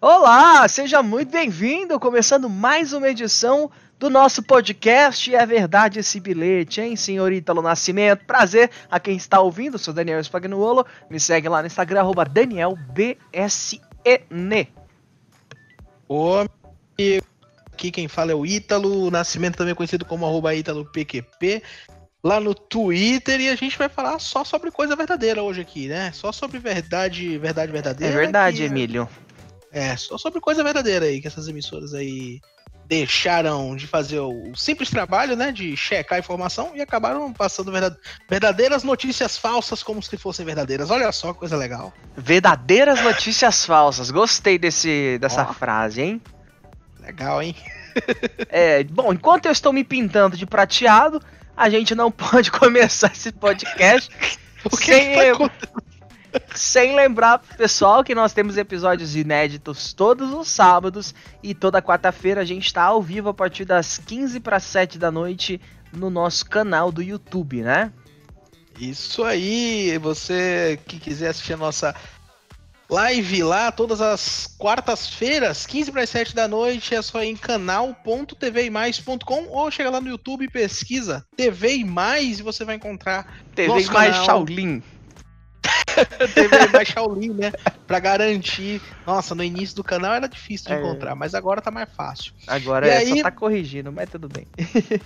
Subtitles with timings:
[0.00, 6.80] Olá, seja muito bem-vindo, começando mais uma edição do nosso podcast É Verdade Esse Bilhete,
[6.80, 8.24] hein, senhor Ítalo Nascimento?
[8.24, 13.18] Prazer a quem está ouvindo, sou Daniel Spagnuolo, me segue lá no Instagram, arroba DanielBSN.
[16.08, 16.46] Ô,
[17.74, 21.62] aqui quem fala é o Ítalo Nascimento, também conhecido como arroba ItaloPQP,
[22.24, 26.10] lá no Twitter, e a gente vai falar só sobre coisa verdadeira hoje aqui, né?
[26.12, 28.14] Só sobre verdade, verdade verdadeira.
[28.14, 29.06] É verdade, que- Emílio.
[29.72, 32.40] É, só sobre coisa verdadeira aí, que essas emissoras aí
[32.86, 37.96] deixaram de fazer o simples trabalho, né, de checar a informação e acabaram passando verda-
[38.28, 40.90] verdadeiras notícias falsas como se fossem verdadeiras.
[40.90, 41.92] Olha só, coisa legal.
[42.16, 44.10] Verdadeiras notícias falsas.
[44.10, 45.52] Gostei desse, dessa Ó.
[45.52, 46.22] frase, hein?
[47.00, 47.54] Legal, hein?
[48.48, 51.20] É, bom, enquanto eu estou me pintando de prateado,
[51.56, 54.08] a gente não pode começar esse podcast
[54.64, 55.82] O que sem, que tá?
[56.54, 62.44] Sem lembrar pessoal que nós temos episódios inéditos todos os sábados e toda quarta-feira a
[62.44, 65.60] gente está ao vivo a partir das 15 para 7 da noite
[65.92, 67.92] no nosso canal do YouTube, né?
[68.78, 71.94] Isso aí, você que quiser assistir a nossa
[72.90, 79.46] live lá todas as quartas-feiras, 15 para 7 da noite, é só ir em canal.tvimais.com
[79.48, 83.68] ou chega lá no YouTube e pesquisa TV e Mais e você vai encontrar TV
[83.68, 84.26] Nosso mais canal.
[84.26, 84.82] Shaolin.
[86.34, 87.52] TV mais Shaolin, né?
[87.86, 88.80] Pra garantir.
[89.06, 90.78] Nossa, no início do canal era difícil de É.
[90.78, 92.32] encontrar, mas agora tá mais fácil.
[92.46, 94.46] Agora E é, aí- só tá corrigindo, mas tudo bem.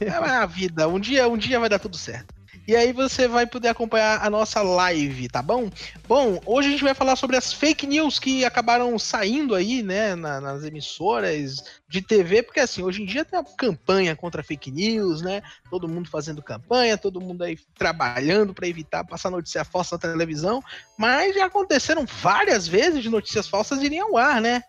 [0.01, 2.35] É a vida, um dia, um dia vai dar tudo certo.
[2.67, 5.71] E aí você vai poder acompanhar a nossa live, tá bom?
[6.09, 10.15] Bom, hoje a gente vai falar sobre as fake news que acabaram saindo aí, né,
[10.15, 14.71] na- nas emissoras de TV, porque assim, hoje em dia tem uma campanha contra fake
[14.71, 15.43] news, né?
[15.71, 20.63] Todo mundo fazendo campanha, todo mundo aí trabalhando para evitar passar notícia falsa na televisão,
[20.97, 24.63] mas já aconteceram várias vezes de notícias falsas irem ao ar, né?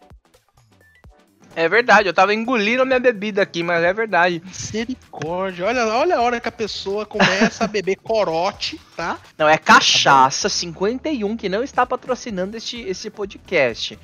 [1.56, 4.42] É verdade, eu tava engolindo a minha bebida aqui, mas é verdade.
[4.46, 5.66] Misericórdia.
[5.66, 9.18] Olha, olha a hora que a pessoa começa a beber corote, tá?
[9.38, 13.98] Não, é Cachaça 51 que não está patrocinando este, esse podcast.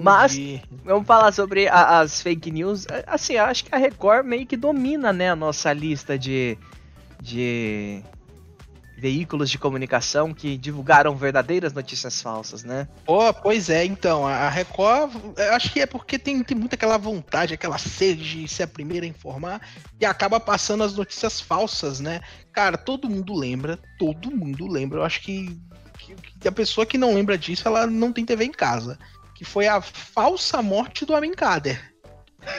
[0.00, 0.38] Mas-
[0.84, 2.86] Vamos falar sobre a- as fake news.
[2.86, 6.58] É, Assim, acho que a Record meio que domina, né, a nossa lista de,
[7.22, 8.02] de
[8.98, 12.88] veículos de comunicação que divulgaram verdadeiras notícias falsas, né?
[13.06, 16.98] Pô, pois é, então, a Record, eu acho que é porque tem, tem muito aquela
[16.98, 19.60] vontade, aquela sede de ser a primeira a informar
[20.00, 22.20] e acaba passando as notícias falsas, né?
[22.52, 24.98] Cara, todo mundo lembra, todo mundo lembra.
[24.98, 25.56] Eu acho que,
[25.98, 28.98] que- que a pessoa que não lembra disso, ela não tem TV em casa.
[29.34, 31.94] Que foi a falsa morte do Amin Kader.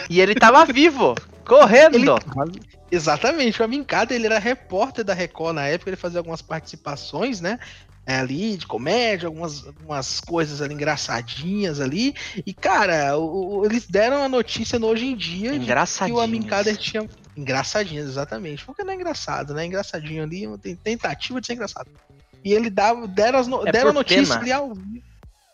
[0.09, 1.95] E ele tava vivo, correndo.
[1.95, 2.05] Ele-
[2.91, 7.39] Exatamente, o Amin Kader, ele era repórter da Record na época, ele fazia algumas participações,
[7.41, 7.59] né?
[8.05, 12.15] é, Ali, de comédia, algumas, algumas coisas ali engraçadinhas ali.
[12.43, 16.41] E, cara, o- o- eles deram a notícia no hoje em dia que o Amin
[16.41, 17.07] Kader Engraçadinho.
[17.07, 17.09] tinha.
[17.37, 18.65] Engraçadinhas, exatamente.
[18.65, 19.63] Porque não é engraçado, né?
[19.65, 21.87] Engraçadinho ali, uma ten- tentativa de ser engraçado.
[22.43, 25.05] E ele dava, deram, no- É deram a notícia ali ao vivo.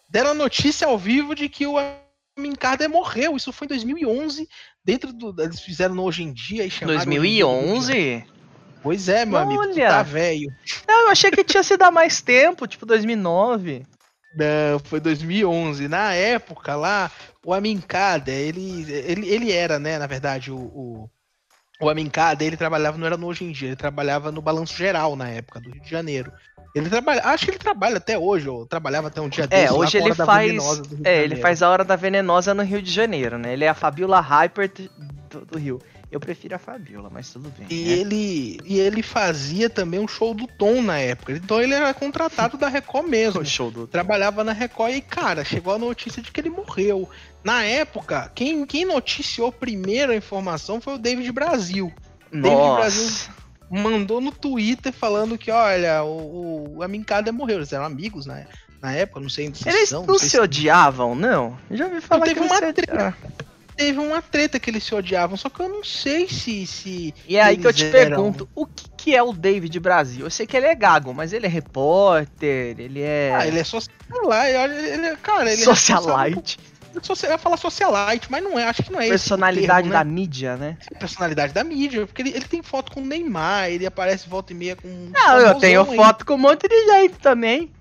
[0.10, 3.36] Deram a notícia ao vivo de que o Amin Kader morreu.
[3.36, 4.48] Isso foi em 2011.
[4.86, 5.36] Dentro do.
[5.42, 7.00] Eles fizeram no Hoje em Dia e chamaram.
[7.00, 8.24] Hoje em Dia do Rio de Janeiro.
[8.24, 8.36] 2011?
[8.84, 9.64] Pois é, meu amigo.
[9.64, 9.90] Tu Olha!
[9.90, 10.48] tá velho.
[10.88, 13.84] Não, eu achei que tinha sido há mais tempo, tipo 2009.
[14.36, 15.88] Não, foi 2011.
[15.88, 17.10] Na época lá,
[17.44, 21.10] o Amin Kader, ele, ele, ele era, né, na verdade, o, o,
[21.82, 24.78] o Amin Kader, ele trabalhava, não era no Hoje em Dia, ele trabalhava no Balanço
[24.78, 26.32] Geral na época, do Rio de Janeiro.
[26.76, 29.72] Ele trabalha, acho que ele trabalha até hoje, ou trabalhava até um dia É, desses,
[29.72, 30.82] lá hoje ele faz.
[31.06, 33.54] É, ele faz a Hora da Venenosa no Rio de Janeiro, né?
[33.54, 34.70] Ele é a Fabiola Hyper
[35.30, 35.82] do, do Rio.
[36.12, 37.66] Eu prefiro a Fabiola, mas tudo bem.
[37.70, 37.92] E né?
[37.92, 41.32] ele, e ele fazia também um show do Tom na época.
[41.32, 43.40] Então ele era contratado da Record mesmo.
[43.40, 43.88] O show do.
[43.88, 47.10] trabalhava na Record e, cara, chegou a notícia de que ele morreu.
[47.42, 51.92] Na época, quem, quem noticiou primeiro a informação foi o David Brasil.
[52.32, 53.45] David Brasil Nossa.
[53.70, 57.58] Mandou no Twitter falando que, olha, o, o Amin Kader morreu.
[57.58, 58.46] Eles eram amigos na,
[58.82, 61.58] na época, não sei se Eles são, não sei se odiavam, não?
[61.70, 63.18] Eu já ouvi falar teve que uma se treta.
[63.76, 66.66] Teve uma treta que eles se odiavam, só que eu não sei se.
[66.66, 69.78] se E é aí que eu te eram- pergunto, o que, que é o David
[69.82, 70.26] Brasil?
[70.26, 73.34] Eu sei que ele é gago, mas ele é repórter, ele é.
[73.36, 73.98] Ah, ele é socialite.
[74.94, 78.84] Ele, é- cara, ele é socialite, socia- Eu ia falar socialite, mas não é, acho
[78.84, 80.12] que não é personalidade termo, da né?
[80.12, 80.78] mídia, né?
[81.00, 84.56] personalidade da mídia, porque ele, ele tem foto com o Neymar, ele aparece volta e
[84.56, 84.88] meia com.
[85.14, 85.96] Não, eu tenho aí.
[85.96, 87.72] foto com um monte de gente também.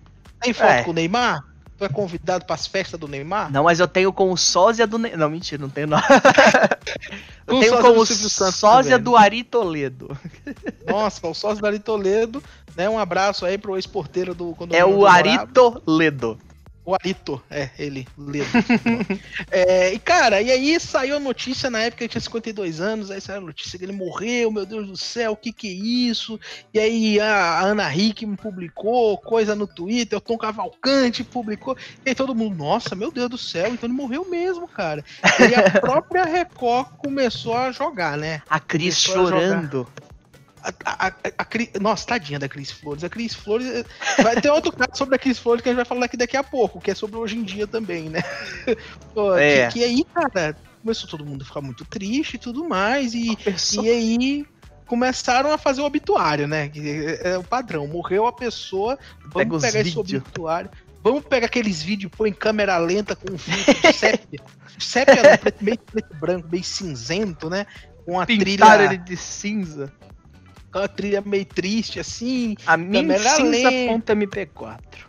[0.40, 0.82] Tem foto É.
[0.82, 1.44] com o Neymar?
[1.76, 3.50] Tu é convidado pras festas do Neymar?
[3.50, 4.96] Não, mas eu tenho com o sósia do.
[4.96, 5.98] Ne- Não, mentira, não tenho não.
[7.46, 8.06] eu tenho sósia com do o
[8.52, 9.04] sósia também.
[9.04, 10.16] do Ari Toledo.
[10.86, 12.42] Nossa, o sócio do Ari Toledo,
[12.76, 12.88] né?
[12.88, 15.50] Um abraço aí pro ex-porteiro do É o onde eu Ari morava.
[15.52, 16.38] Toledo.
[16.86, 18.46] O Alito, é, ele, Ledo.
[19.50, 23.10] é, e cara, e aí saiu a notícia na época que ele tinha 52 anos,
[23.10, 25.72] aí saiu a notícia que ele morreu, meu Deus do céu, o que que é
[25.72, 26.38] isso?
[26.74, 32.14] E aí a Ana Hickman publicou coisa no Twitter, o Tom Cavalcante publicou, e aí
[32.14, 35.02] todo mundo, nossa, meu Deus do céu, então ele morreu mesmo, cara.
[35.40, 38.42] E a própria Record começou a jogar, né?
[38.48, 39.88] A Cris chorando.
[39.96, 40.03] A,
[40.84, 43.04] a, a, nossa, tadinha da Cris Flores.
[43.04, 43.66] A Cris Flores.
[43.66, 43.84] Eh,
[44.22, 46.36] vai ter outro caso sobre a Cris Flores que a gente vai falar aqui daqui
[46.36, 48.22] a pouco, que é sobre hoje em dia também, né?
[49.38, 49.68] É.
[49.68, 53.14] que, que, aí, cara, começou todo mundo a ficar muito triste e tudo mais.
[53.14, 53.38] E,
[53.80, 54.46] e aí
[54.86, 56.70] começaram a fazer o obituário, né?
[56.74, 57.86] É, é o padrão.
[57.86, 58.98] Morreu a pessoa,
[59.32, 60.70] vamos Pega pegar esse obituário.
[61.02, 64.40] Vamos pegar aqueles vídeos, põe em câmera lenta com um filtro de sépia.
[64.78, 65.22] sépia
[65.60, 67.66] meio preto branco, meio cinzento, né?
[68.04, 68.94] Com a Pintaram trilha.
[68.94, 69.92] ele de cinza
[70.80, 72.56] uma trilha meio triste, assim.
[72.66, 75.04] A mincinza.mp4.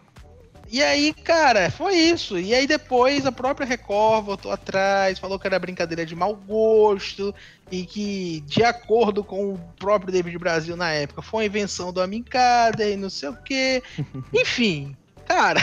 [0.71, 2.39] E aí, cara, foi isso.
[2.39, 7.33] E aí depois a própria Record voltou atrás, falou que era brincadeira de mau gosto
[7.71, 12.01] e que, de acordo com o próprio David Brasil na época, foi uma invenção do
[12.01, 13.81] Amincada e não sei o quê.
[14.33, 14.95] Enfim,
[15.25, 15.61] cara,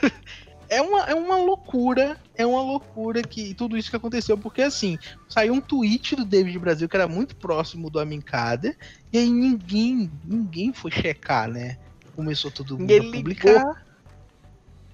[0.68, 4.98] é uma, é uma loucura, é uma loucura que tudo isso que aconteceu, porque assim,
[5.28, 8.76] saiu um tweet do David Brasil que era muito próximo do Amin Kader,
[9.12, 11.78] e aí ninguém, ninguém foi checar, né?
[12.14, 13.84] Começou todo mundo a publicar.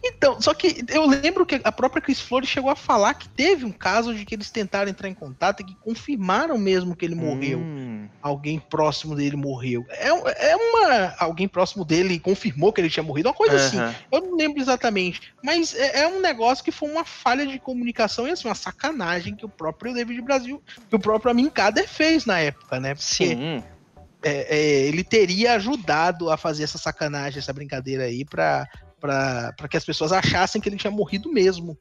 [0.03, 3.67] Então, só que eu lembro que a própria Chris Flores chegou a falar que teve
[3.67, 7.15] um caso de que eles tentaram entrar em contato e que confirmaram mesmo que ele
[7.15, 7.59] morreu.
[7.59, 8.09] Hum.
[8.23, 9.85] Alguém próximo dele morreu.
[9.91, 11.15] É, é uma.
[11.19, 13.79] Alguém próximo dele confirmou que ele tinha morrido, uma coisa assim.
[14.11, 15.35] Eu não lembro exatamente.
[15.43, 19.37] Mas é, é, um negócio que foi uma falha de comunicação e assim, uma sacanagem
[19.37, 22.95] que o próprio David Brasil, que o próprio Amin Kader fez na época, né?
[22.95, 23.63] Porque Sim.
[24.23, 28.69] É, é, ele teria ajudado a fazer essa sacanagem, essa brincadeira aí, pra,
[29.01, 31.77] para que as pessoas achassem que ele tinha morrido mesmo.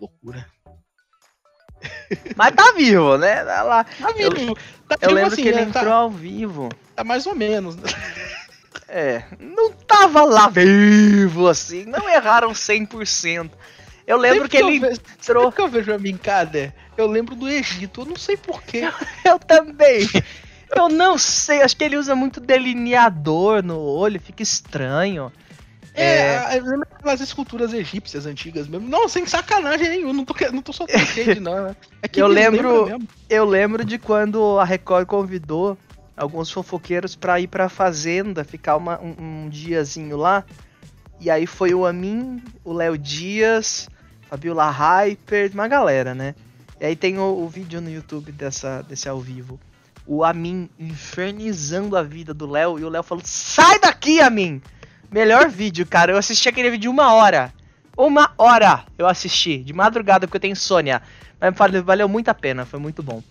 [0.00, 0.46] Loucura.
[2.36, 3.44] Mas tá vivo, né?
[3.44, 3.84] Tá lá.
[3.84, 4.36] Tá vivo.
[4.36, 4.56] Eu,
[4.88, 5.62] tá eu lembro assim, que ele né?
[5.62, 6.68] entrou tá, ao vivo.
[6.94, 7.76] Tá mais ou menos.
[7.76, 7.88] Né?
[8.88, 13.50] É, não tava lá vivo assim, não erraram 100%.
[14.06, 15.50] Eu lembro que, que, ele vejo, entrou.
[15.50, 18.82] que eu vejo a Mincada, eu lembro do Egito, eu não sei porquê.
[19.24, 20.06] eu também.
[20.74, 25.32] Eu não sei, acho que ele usa muito delineador no olho, fica estranho.
[25.94, 26.60] É, é...
[26.60, 28.88] lembra aquelas esculturas egípcias antigas mesmo.
[28.88, 31.64] Não, sem sacanagem nenhuma, não tô, não tô só shade, não.
[31.64, 31.76] Né?
[32.02, 35.76] É eu lembro, eu lembro de quando a Record convidou
[36.16, 40.44] alguns fofoqueiros para ir pra fazenda, ficar uma, um, um, diazinho lá.
[41.20, 43.88] E aí foi o Amin, o Léo Dias,
[44.28, 46.34] Fabiola Hyper, uma galera, né?
[46.80, 49.60] E aí tem o, o, vídeo no YouTube dessa, desse ao vivo.
[50.04, 54.60] O Amin infernizando a vida do Léo e o Léo falou: Sai daqui, Amin!
[55.12, 56.12] Melhor vídeo, cara.
[56.12, 57.52] Eu assisti aquele vídeo de uma hora.
[57.96, 61.02] Uma hora eu assisti, de madrugada, porque eu tenho insônia.
[61.38, 61.54] Mas
[61.84, 63.22] valeu muito a pena, foi muito bom.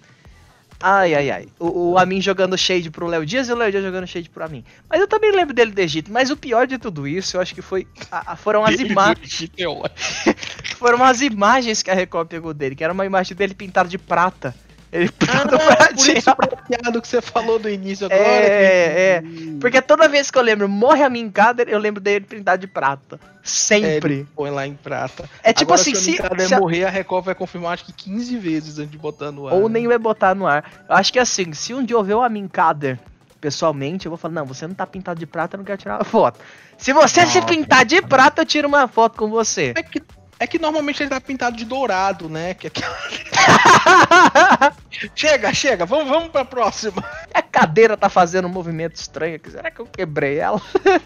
[0.79, 1.47] Ai, ai, ai.
[1.59, 4.43] O, o Amin jogando shade pro Léo Dias e o Léo Dias jogando shade pro
[4.43, 4.63] Amin.
[4.89, 6.11] Mas eu também lembro dele do Egito.
[6.11, 7.87] Mas o pior de tudo isso, eu acho que foi.
[8.11, 9.49] A, a, foram as imagens.
[10.77, 13.99] Foram as imagens que a Record pegou dele, que era uma imagem dele pintada de
[13.99, 14.55] prata.
[14.91, 18.21] Ele ah, por isso prateado que você falou do início agora.
[18.21, 19.49] É, que...
[19.49, 19.59] é.
[19.59, 23.17] Porque toda vez que eu lembro morre a Minkader, eu lembro dele pintado de prata.
[23.41, 24.21] Sempre.
[24.21, 25.29] É, põe lá em prata.
[25.43, 27.93] É tipo agora, assim, se a se, se morrer, a Record vai confirmar acho que
[27.93, 29.53] 15 vezes antes de botar no ar.
[29.53, 30.69] Ou nem vai botar no ar.
[30.89, 32.99] Eu acho que assim, se um dia eu ver o Minkader
[33.39, 35.97] pessoalmente, eu vou falar, não, você não tá pintado de prata, eu não quero tirar
[35.97, 36.39] uma foto.
[36.77, 39.73] Se você se pintar de prata, eu tiro uma foto com você.
[39.75, 40.01] É que
[40.41, 42.55] é que normalmente ele tá pintado de dourado, né?
[42.55, 42.71] Que é
[45.13, 47.05] chega, chega, vamos, vamos pra próxima.
[47.31, 49.51] A cadeira tá fazendo um movimento estranho aqui.
[49.51, 50.59] Será que eu quebrei ela?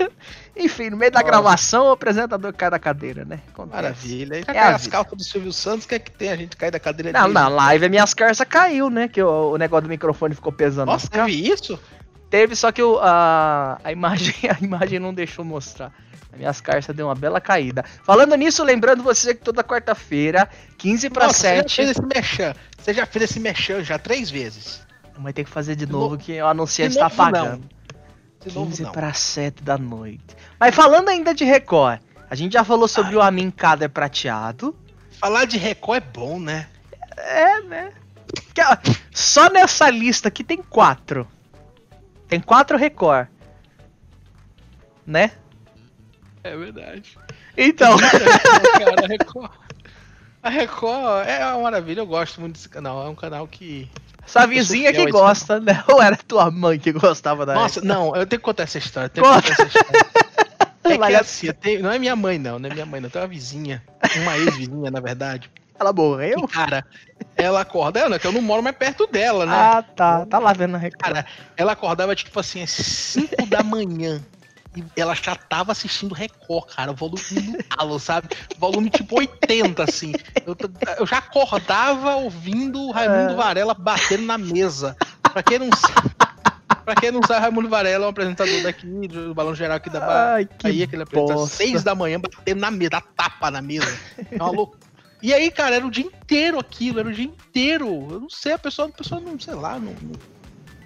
[0.56, 3.42] Enfim, no meio da gravação, o apresentador cai da cadeira, né?
[3.50, 3.76] Acontece.
[3.76, 4.42] Maravilha.
[4.48, 6.32] É as calças do Silvio Santos, o que é que tem?
[6.32, 9.10] A gente cai da cadeira Não, na live minhas calças caiu, né?
[9.10, 10.86] Que o, o negócio do microfone ficou pesando.
[10.86, 11.78] Nossa, teve isso?
[12.30, 15.92] Teve, só que o, a, a, imagem, a imagem não deixou mostrar.
[16.36, 17.84] Minhas carças deu uma bela caída.
[18.04, 21.72] Falando nisso, lembrando você que toda quarta-feira, 15 para 7.
[21.72, 22.56] Você já fez esse mechan.
[22.78, 24.82] Você já fez esse mechan já três vezes.
[25.18, 27.64] Vai ter que fazer de, de novo, que o anunciante está pagando.
[28.54, 28.66] Não.
[28.68, 30.36] 15 para 7 da noite.
[30.60, 32.00] Mas falando ainda de Record,
[32.30, 33.18] a gente já falou sobre Ai.
[33.18, 34.76] o Amin Kader prateado.
[35.20, 36.68] Falar de Record é bom, né?
[37.18, 37.92] É, né?
[39.12, 41.28] Só nessa lista aqui tem quatro.
[42.28, 43.28] Tem quatro Record.
[45.06, 45.32] Né?
[46.46, 47.18] É verdade.
[47.58, 47.98] Então.
[47.98, 49.52] cara, a Record.
[50.44, 53.04] A Record é uma maravilha, eu gosto muito desse canal.
[53.04, 53.90] É um canal que.
[54.28, 55.84] Sua vizinha que gosta, né?
[55.90, 57.98] Ou era tua mãe que gostava da Nossa, Record?
[57.98, 59.10] não, eu tenho que contar essa história.
[59.10, 59.42] Tenho Conta.
[59.42, 60.06] que contar essa história.
[60.88, 63.10] É que assim, tenho, não é minha mãe, não, não é minha mãe, não.
[63.10, 63.84] Tem uma vizinha,
[64.18, 65.50] uma ex-vizinha, na verdade.
[65.80, 66.48] Ela morreu?
[66.48, 66.86] Cara,
[67.36, 69.52] ela acorda, ela, que eu não moro mais perto dela, né?
[69.52, 70.28] Ah, tá.
[70.28, 71.02] Tá lá vendo a Record.
[71.02, 71.26] Cara,
[71.58, 74.22] ela acordava, tipo assim, às 5 da manhã.
[74.76, 78.30] E ela já tava assistindo Record, cara, o volume no talo, sabe?
[78.58, 80.14] Volume tipo 80, assim.
[80.46, 80.56] Eu,
[80.98, 83.36] eu já acordava ouvindo o Raimundo é.
[83.36, 84.98] Varela batendo na mesa.
[85.22, 86.10] Pra quem não sabe.
[86.84, 90.00] Pra quem não sabe, Raimundo Varela é um apresentador daqui, do Balão Geral aqui da
[90.00, 90.46] Bahia.
[90.46, 93.62] Que Bahia, que ele apresenta às 6 da manhã, batendo na mesa, dá tapa na
[93.62, 93.98] mesa.
[94.32, 94.80] É uma loucura.
[95.22, 97.88] E aí, cara, era o dia inteiro aquilo, era o dia inteiro.
[98.12, 100.36] Eu não sei, a pessoa, a pessoa não, sei lá, não, não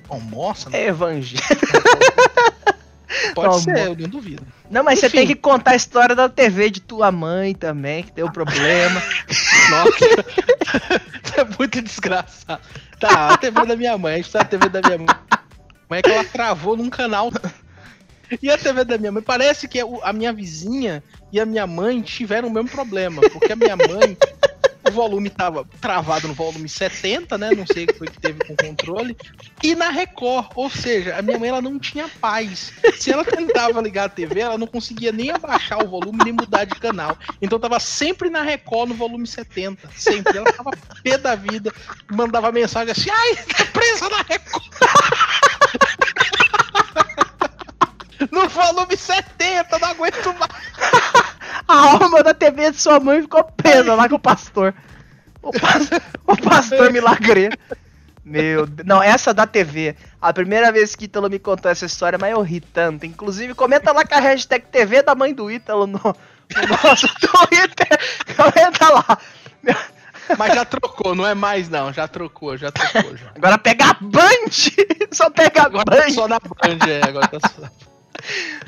[0.10, 0.70] almoça.
[0.74, 1.44] É evangelho.
[3.34, 4.46] Pode não, ser, eu não duvido.
[4.70, 5.10] Não, mas Enfim.
[5.10, 9.02] você tem que contar a história da TV de tua mãe também, que deu problema.
[9.70, 12.62] Nossa, é muito desgraçado.
[13.00, 15.08] Tá, a TV da minha mãe, a gente tá a TV da minha mãe.
[15.08, 17.32] Como é que ela travou num canal.
[18.42, 19.24] E a TV da minha mãe?
[19.24, 23.22] Parece que a minha vizinha e a minha mãe tiveram o mesmo problema.
[23.32, 24.16] Porque a minha mãe
[24.88, 27.52] o volume tava travado no volume 70, né?
[27.52, 29.16] Não sei o que foi que teve com o controle.
[29.62, 32.72] E na Record, ou seja, a minha mãe ela não tinha paz.
[32.98, 36.64] Se ela tentava ligar a TV, ela não conseguia nem abaixar o volume nem mudar
[36.66, 37.18] de canal.
[37.42, 39.90] Então tava sempre na Record no volume 70.
[39.96, 40.38] Sempre.
[40.38, 40.72] Ela tava
[41.04, 41.74] pé da vida,
[42.10, 44.64] mandava mensagem assim: ai, tá presa na Record.
[48.32, 51.19] no volume 70, não aguento mais.
[51.70, 54.74] A alma da TV de sua mãe ficou presa lá com o pastor.
[55.40, 57.52] O, pastor, o pastor milagre.
[58.26, 58.88] Meu Deus.
[58.88, 59.96] Não, essa da TV.
[60.20, 63.06] A primeira vez que Ítalo me contou essa história, mas eu ri tanto.
[63.06, 68.00] Inclusive, comenta lá com a hashtag TV da mãe do Ítalo no, no nosso Twitter.
[68.36, 69.20] Comenta lá.
[70.40, 71.94] Mas já trocou, não é mais não.
[71.94, 73.16] Já trocou, já trocou.
[73.16, 73.32] Já.
[73.36, 74.50] Agora pega a Band!
[75.14, 76.02] Só pega a agora Band!
[76.02, 77.08] Tá só na Band, é.
[77.08, 77.89] Agora tá só...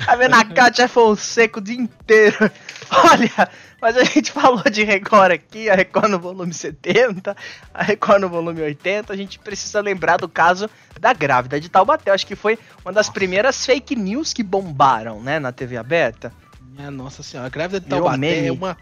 [0.04, 2.50] Tá vendo a Kátia Fonseca o dia inteiro.
[2.90, 3.48] Olha,
[3.80, 7.36] mas a gente falou de Record aqui, a Record no volume 70,
[7.72, 9.12] a Record no volume 80.
[9.12, 10.68] A gente precisa lembrar do caso
[11.00, 12.10] da grávida de Taubaté.
[12.10, 16.32] Acho que foi uma das primeiras fake news que bombaram, né, na TV aberta.
[16.60, 18.76] Minha nossa senhora, a grávida de Taubaté é uma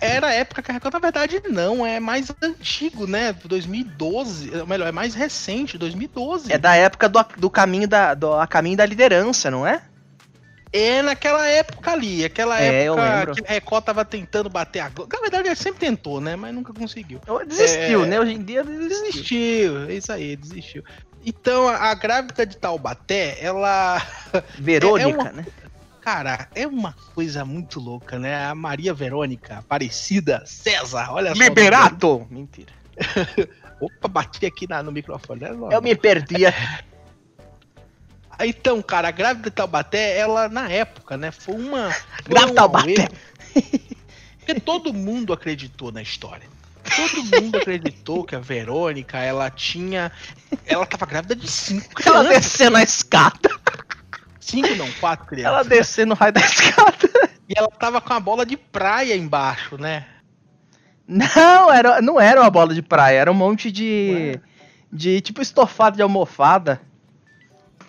[0.00, 3.32] era a época que a Record, na verdade, não, é mais antigo, né?
[3.44, 6.52] 2012, melhor, é mais recente, 2012.
[6.52, 9.80] É da época do, do caminho da do a caminho da liderança, não é?
[10.72, 15.10] É naquela época ali, aquela é, época que a Record tava tentando bater a Globo.
[15.12, 16.36] Na verdade, ele sempre tentou, né?
[16.36, 17.20] Mas nunca conseguiu.
[17.46, 18.06] Desistiu, é...
[18.06, 18.20] né?
[18.20, 18.88] Hoje em dia desistiu.
[18.88, 20.84] Desistiu, é isso aí, desistiu.
[21.24, 24.02] Então, a, a grávida de Taubaté, ela.
[24.58, 25.32] Verônica, é uma...
[25.32, 25.46] né?
[26.00, 28.46] Cara, é uma coisa muito louca, né?
[28.46, 31.42] A Maria Verônica, Aparecida, César, olha só.
[31.42, 32.26] Liberato!
[32.30, 32.72] Mentira.
[33.80, 35.40] Opa, bati aqui na, no microfone.
[35.40, 35.50] Né?
[35.72, 36.44] Eu me perdi.
[38.40, 41.94] Então, cara, a grávida de Taubaté, ela, na época, né, foi uma.
[42.28, 43.08] Grávida de Taubaté!
[44.38, 46.48] Porque todo mundo acreditou na história.
[46.94, 50.12] Todo mundo acreditou que a Verônica, ela tinha.
[50.64, 52.14] Ela tava grávida de cinco crianças.
[52.14, 53.50] Ela descendo a escada.
[54.38, 55.52] Cinco não, quatro crianças.
[55.52, 57.10] Ela descendo o raio da escada.
[57.48, 60.06] E ela tava com a bola de praia embaixo, né?
[61.08, 64.32] Não, era, não era uma bola de praia, era um monte de.
[64.34, 64.40] Ué.
[64.92, 66.80] De tipo estofado de almofada.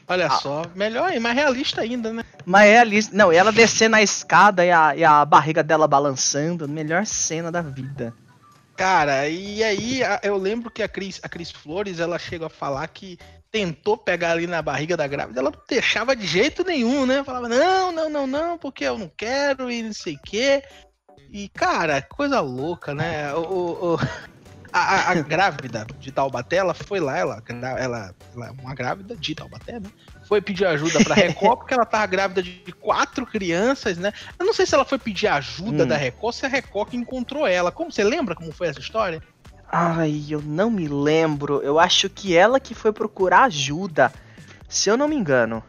[0.08, 0.32] Olha ah.
[0.32, 2.24] só, melhor e mais realista ainda, né?
[2.46, 3.16] Mais realista.
[3.16, 6.68] Não, e ela descendo a escada e a, e a barriga dela balançando.
[6.68, 8.14] Melhor cena da vida.
[8.78, 12.88] Cara, e aí eu lembro que a Cris, a Cris Flores, ela chega a falar
[12.88, 13.18] que
[13.52, 17.24] tentou pegar ali na barriga da grávida, ela não deixava de jeito nenhum, né?
[17.24, 20.64] Falava, não, não, não, não, porque eu não quero e não sei o quê.
[21.32, 23.34] E, cara, coisa louca, né?
[23.34, 23.98] O, o,
[24.72, 29.36] a, a, grávida de Taubaté, ela foi lá, ela, ela, ela é uma grávida de
[29.36, 29.90] Taubaté, né?
[30.28, 34.12] Foi pedir ajuda pra Record, porque ela tava grávida de quatro crianças, né?
[34.38, 35.88] Eu não sei se ela foi pedir ajuda hum.
[35.88, 37.72] da Record, se a Record que encontrou ela.
[37.72, 39.22] Como você lembra como foi essa história?
[39.72, 41.62] Ai, eu não me lembro.
[41.62, 44.12] Eu acho que ela que foi procurar ajuda,
[44.68, 45.64] se eu não me engano.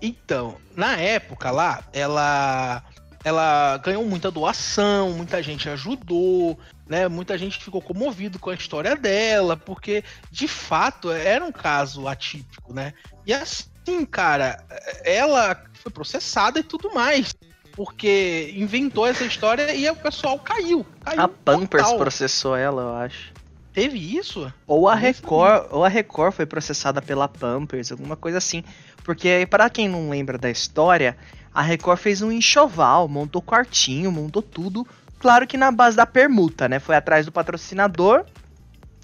[0.00, 2.82] Então, na época lá, ela
[3.24, 7.08] ela ganhou muita doação, muita gente ajudou, né?
[7.08, 12.74] Muita gente ficou comovido com a história dela, porque de fato era um caso atípico,
[12.74, 12.92] né?
[13.26, 14.62] E assim, cara,
[15.02, 17.34] ela foi processada e tudo mais.
[17.72, 20.86] Porque inventou essa história e o pessoal caiu.
[21.00, 21.98] caiu a Pampers total.
[21.98, 23.32] processou ela, eu acho.
[23.72, 24.52] Teve isso?
[24.68, 28.62] Ou a Record, ou a Record foi processada pela Pampers, alguma coisa assim.
[29.02, 31.16] Porque para quem não lembra da história,
[31.54, 34.84] a Record fez um enxoval, montou quartinho, montou tudo.
[35.20, 36.80] Claro que na base da permuta, né?
[36.80, 38.24] Foi atrás do patrocinador.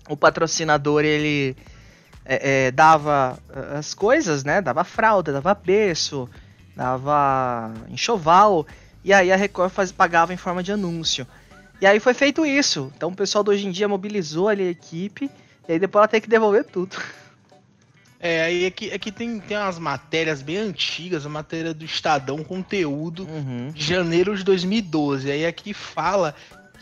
[0.09, 1.57] O patrocinador, ele
[2.25, 3.39] é, é, dava
[3.79, 4.61] as coisas, né?
[4.61, 6.29] Dava fralda, dava berço,
[6.75, 8.67] dava enxoval,
[9.05, 11.27] e aí a Record faz, pagava em forma de anúncio.
[11.81, 12.93] E aí foi feito isso.
[12.97, 15.31] Então o pessoal do hoje em dia mobilizou ali a equipe,
[15.69, 16.97] e aí depois ela tem que devolver tudo.
[18.23, 23.27] É, aí aqui, aqui tem, tem umas matérias bem antigas, a matéria do Estadão Conteúdo,
[23.27, 23.71] Uhum.
[23.73, 25.31] de janeiro de 2012.
[25.31, 26.35] Aí aqui fala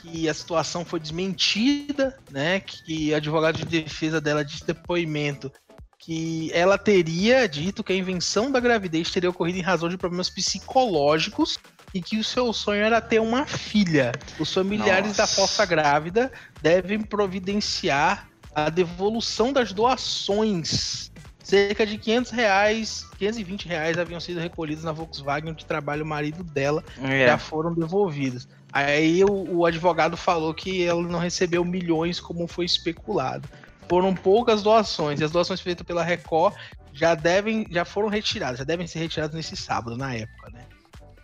[0.02, 2.59] que a situação foi desmentida, né?
[2.61, 5.52] Que advogado de defesa dela disse depoimento
[6.00, 10.30] que ela teria dito que a invenção da gravidez teria ocorrido em razão de problemas
[10.30, 11.59] psicológicos
[11.92, 14.12] e que o seu sonho era ter uma filha.
[14.38, 15.37] Os familiares da Nossa.
[15.37, 21.11] falsa grávida devem providenciar a devolução das doações.
[21.49, 26.45] Cerca de 500 reais, 520 reais haviam sido recolhidos na Volkswagen onde trabalha o marido
[26.45, 27.25] dela É.
[27.25, 28.47] já foram devolvidas.
[28.71, 33.49] Aí o, o advogado falou que ela não recebeu milhões como foi especulado.
[33.88, 36.55] Foram poucas doações e as doações feitas pela Record
[36.93, 40.67] já devem, já foram retiradas, já devem ser retiradas nesse sábado, na época, né?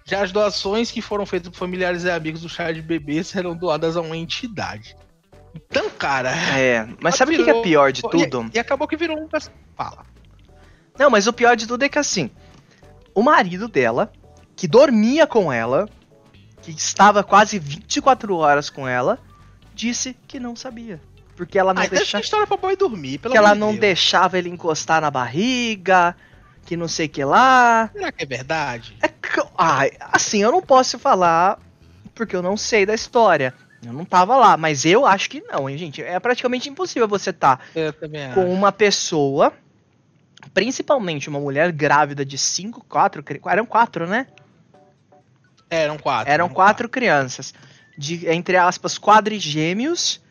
[0.06, 3.54] Já as doações que foram feitas por familiares e amigos do chá de bebê serão
[3.54, 4.96] doadas a uma entidade.
[5.54, 6.30] Então, cara.
[6.58, 8.50] É, mas sabe o que que é pior de tudo?
[8.54, 9.28] E, e acabou que virou um.
[9.76, 10.13] Fala.
[10.98, 12.30] Não, mas o pior de tudo é que assim,
[13.14, 14.12] o marido dela,
[14.54, 15.88] que dormia com ela,
[16.62, 19.18] que estava quase 24 horas com ela,
[19.74, 21.00] disse que não sabia.
[21.36, 22.20] Porque ela não Ah, deixa deixava.
[22.20, 23.80] a história pra boi dormir, pelo Que ela não Deus.
[23.80, 26.14] deixava ele encostar na barriga,
[26.64, 27.90] que não sei o que lá.
[27.92, 28.96] Será que é verdade?
[29.02, 31.58] É que- Ai, assim, eu não posso falar
[32.14, 33.52] porque eu não sei da história.
[33.84, 36.00] Eu não tava lá, mas eu acho que não, hein, gente.
[36.00, 38.34] É praticamente impossível você estar Eu também acho.
[38.36, 39.52] com uma pessoa,
[40.54, 44.28] principalmente uma mulher grávida de 5, 4, eram quatro, né?
[45.68, 46.32] Eram quatro.
[46.32, 47.52] Eram quatro crianças,
[47.98, 50.22] de entre aspas, quadrigêmeos,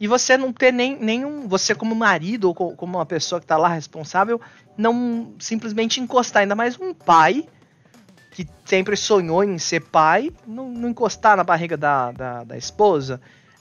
[0.00, 3.46] e você não ter nem, nenhum, você como marido ou co- como uma pessoa que
[3.46, 4.40] tá lá responsável,
[4.76, 7.46] não simplesmente encostar, ainda mais um pai
[8.30, 13.20] que sempre sonhou em ser pai, não, não encostar na barriga da, da, da esposa.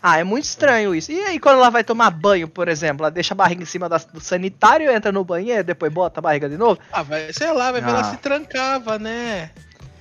[0.09, 1.11] Ah, é muito estranho isso.
[1.11, 3.89] E aí, quando ela vai tomar banho, por exemplo, ela deixa a barriga em cima
[3.89, 6.79] da- do sanitário, entra no banheiro, depois bota a barriga de novo?
[6.93, 8.03] Ah, vai, sei lá, vai ver ela Ah.
[8.05, 9.49] se trancava, né?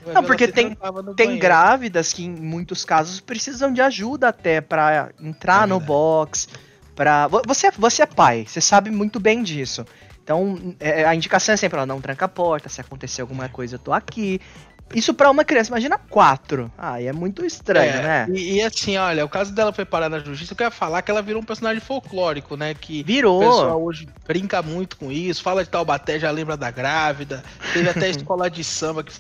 [0.04, 0.76] Vai Não, porque ela tem-
[1.16, 1.38] Tem banheiro.
[1.40, 6.48] grávidas que, em muitos casos, precisam de ajuda até pra entrar É no box.
[6.94, 7.26] Pra...
[7.26, 9.84] vo- Você, você é pai, você sabe muito bem disso.
[10.22, 13.74] Então, é, a indicação é sempre, ó, não tranca a porta, se acontecer alguma coisa,
[13.74, 14.40] eu tô aqui.
[14.94, 16.70] Isso pra uma criança, imagina quatro.
[16.78, 18.28] Ah, é muito estranho, É, né?
[18.32, 21.10] E, e assim, olha, o caso dela foi parar na justiça, eu quero falar que
[21.10, 22.74] ela virou um personagem folclórico, né?
[22.74, 23.40] Que o Virou.
[23.40, 27.42] pessoal hoje brinca muito com isso, fala de Taubaté, já lembra da grávida.
[27.72, 29.12] Teve até a escola de samba que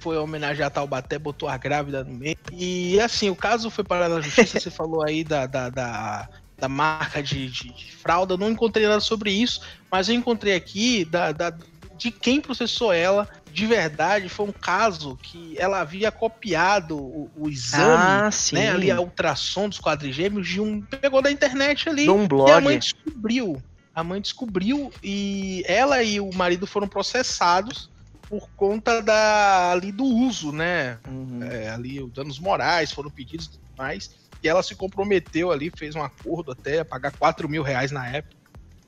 [0.00, 2.36] foi homenagear a Taubaté, botou a grávida no meio.
[2.52, 6.28] E assim, o caso foi parar na justiça, você falou aí da, da, da,
[6.58, 10.54] da marca de, de- de fralda, eu não encontrei nada sobre isso, mas eu encontrei
[10.54, 11.52] aqui da, da-
[11.96, 13.28] de quem processou ela.
[13.52, 18.90] De verdade, foi um caso que ela havia copiado o, o exame ah, né, ali
[18.90, 22.64] a ultrassom dos quadrigêmeos de um pegou da internet ali De um e a blog.
[22.64, 23.62] mãe descobriu.
[23.94, 27.90] A mãe descobriu e ela e o marido foram processados
[28.28, 30.98] por conta da ali do uso né?
[31.08, 31.42] Uhum.
[31.42, 34.10] É, ali os danos morais foram pedidos e tudo mais.
[34.42, 38.06] E ela se comprometeu ali fez um acordo até a pagar 4 mil reais na
[38.06, 38.36] época.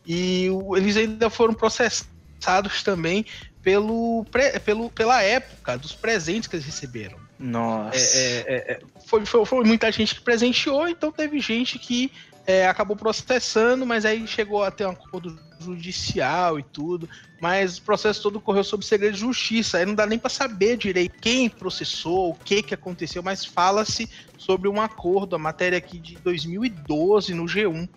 [0.06, 3.24] E o- eles ainda foram processados também
[3.62, 4.24] pelo,
[4.64, 7.96] pelo pela época dos presentes que eles receberam Nossa.
[7.96, 12.10] é, é, é, foi, foi, foi muita gente que presenteou, então teve gente que
[12.46, 17.08] é, acabou processando, mas aí chegou a ter um acordo judicial e tudo.
[17.40, 19.78] Mas o processo todo correu sob segredo de justiça.
[19.78, 24.08] Aí não dá nem para saber direito quem processou, o que, que aconteceu, mas fala-se
[24.36, 25.36] sobre um acordo.
[25.36, 27.88] A matéria aqui de 2012 no G1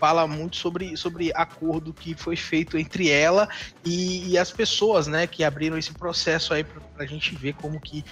[0.00, 3.46] fala muito sobre, sobre acordo que foi feito entre ela
[3.84, 7.78] e, e as pessoas, né, que abriram esse processo aí pra, pra gente ver como
[7.78, 8.02] que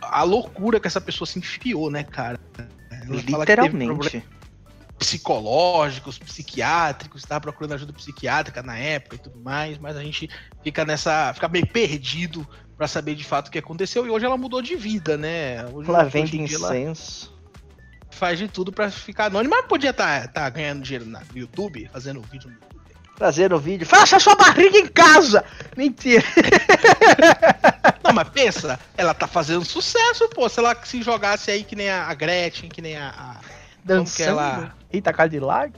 [0.00, 2.40] a loucura que essa pessoa se enfiou, né, cara?
[2.90, 4.24] Ela Literalmente.
[4.98, 10.30] psicológicos, psiquiátricos, estava procurando ajuda psiquiátrica na época e tudo mais, mas a gente
[10.62, 14.36] fica nessa, fica meio perdido pra saber de fato o que aconteceu e hoje ela
[14.36, 15.64] mudou de vida, né?
[15.66, 17.33] Hoje, Ela vende dia ela incenso.
[18.14, 22.48] Faz de tudo pra ficar anônima, mas podia estar ganhando dinheiro no YouTube, fazendo vídeo
[22.48, 22.74] no YouTube.
[23.16, 23.86] Trazendo o vídeo.
[23.86, 25.44] Faça sua barriga em casa!
[25.76, 26.24] Mentira.
[28.02, 30.48] Não, mas pensa, ela tá fazendo sucesso, pô.
[30.48, 33.08] Se ela se jogasse aí que nem a Gretchen, que nem a.
[33.10, 33.40] a-
[33.84, 34.36] Dançando.
[34.36, 34.74] lá?
[34.90, 35.74] Eita, Cadillac.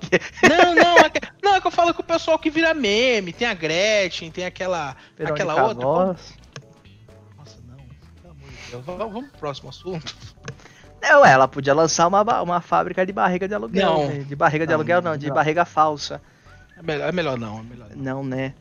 [0.49, 3.33] Não, não, é que, não, é que eu falo com o pessoal que vira meme.
[3.33, 4.96] Tem a Gretchen, tem aquela.
[5.18, 5.85] aquela Verônica outra.
[5.85, 6.35] como- Voz.
[7.37, 7.77] Nossa, não.
[8.22, 8.85] Pelo amor de Deus.
[8.87, 10.14] Vamos pro próximo assunto.
[11.09, 13.92] Não, ela podia lançar uma, uma fábrica de barriga de aluguel.
[13.95, 14.09] Não.
[14.09, 14.19] né?
[14.19, 15.35] De barriga de Não, aluguel, não, de não.
[15.35, 16.21] barriga falsa.
[16.77, 18.14] É melhor, é melhor não, é melhor não.
[18.16, 18.55] Não, né?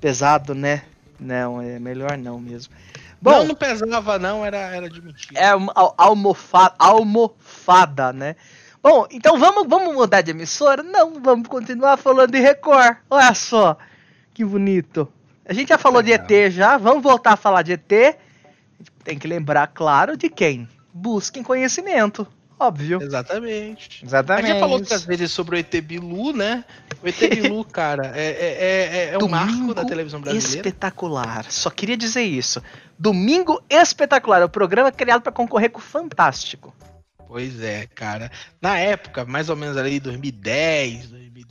[0.00, 0.82] Pesado, né?
[1.18, 2.72] Não, é melhor não mesmo.
[3.20, 5.38] Bom, não, não pesava, não, era, era de mentira.
[5.38, 5.50] É
[5.98, 8.34] almofada, almofada, né?
[8.82, 10.82] Bom, então vamos, vamos mudar de emissora?
[10.82, 12.96] Não, vamos continuar falando de Record.
[13.10, 13.76] Olha só,
[14.32, 15.06] que bonito.
[15.44, 16.26] A gente já falou Legal.
[16.26, 18.16] de ET já, vamos voltar a falar de ET.
[19.04, 20.66] Tem que lembrar, claro, de quem?
[20.92, 22.26] Busquem conhecimento.
[22.58, 23.00] Óbvio.
[23.02, 24.04] Exatamente.
[24.04, 24.44] Exatamente.
[24.44, 26.62] A gente falou outras vezes sobre o ET Bilu, né?
[27.02, 30.58] O ET Bilu, cara, é, é, é, é um marco da televisão brasileira.
[30.58, 31.50] Espetacular.
[31.50, 32.62] Só queria dizer isso.
[32.98, 34.42] Domingo Espetacular.
[34.42, 36.74] É o programa criado para concorrer com o Fantástico.
[37.26, 38.30] Pois é, cara.
[38.60, 41.46] Na época, mais ou menos ali 2010, 2000,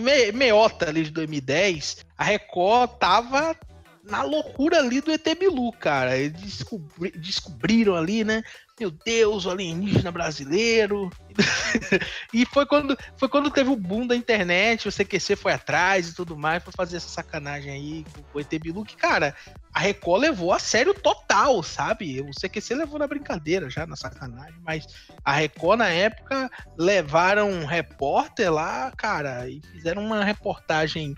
[0.00, 3.56] me, meiota ali de 2010, a Record tava
[4.02, 6.16] na loucura ali do ET Bilu, cara.
[6.16, 8.42] Eles descobri, descobriram ali, né?
[8.80, 11.10] Meu Deus, o alienígena brasileiro.
[12.32, 16.14] e foi quando, foi quando teve o boom da internet, o CQC foi atrás e
[16.14, 19.34] tudo mais, pra fazer essa sacanagem aí com o ET Bilu, que, cara,
[19.74, 22.22] a Record levou a sério total, sabe?
[22.22, 24.86] O CQC levou na brincadeira já, na sacanagem, mas
[25.22, 31.14] a Record na época levaram um repórter lá, cara, e fizeram uma reportagem